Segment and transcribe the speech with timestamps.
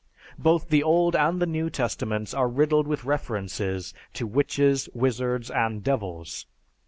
[0.39, 5.83] Both the Old and the New Testaments are riddled with references to witches, wizards, and
[5.83, 6.47] devils.